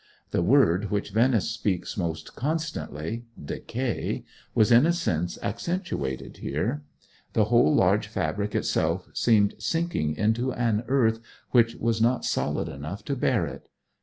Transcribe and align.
The 0.31 0.41
word 0.41 0.89
which 0.89 1.11
Venice 1.11 1.51
speaks 1.51 1.95
most 1.95 2.35
constantly 2.35 3.25
decay 3.39 4.23
was 4.55 4.71
in 4.71 4.87
a 4.87 4.93
sense 4.93 5.37
accentuated 5.43 6.37
here. 6.37 6.83
The 7.33 7.43
whole 7.43 7.75
large 7.75 8.07
fabric 8.07 8.55
itself 8.55 9.09
seemed 9.13 9.53
sinking 9.59 10.15
into 10.15 10.53
an 10.53 10.85
earth 10.87 11.19
which 11.51 11.75
was 11.75 12.01
not 12.01 12.25
solid 12.25 12.67
enough 12.67 13.05
to 13.05 13.15
bear 13.15 13.45
it. 13.45 13.69